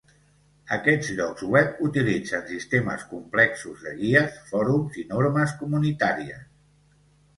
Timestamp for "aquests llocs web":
0.75-1.83